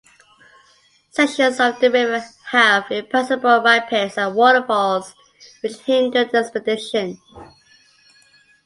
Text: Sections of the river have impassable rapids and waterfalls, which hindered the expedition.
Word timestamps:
Sections 1.11 1.59
of 1.59 1.79
the 1.79 1.91
river 1.91 2.23
have 2.49 2.89
impassable 2.89 3.61
rapids 3.61 4.17
and 4.17 4.33
waterfalls, 4.33 5.13
which 5.61 5.77
hindered 5.77 6.31
the 6.31 6.39
expedition. 6.39 7.19